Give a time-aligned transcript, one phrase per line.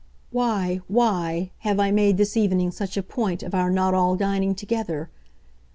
[0.31, 4.55] "'Why, why' have I made this evening such a point of our not all dining
[4.55, 5.11] together?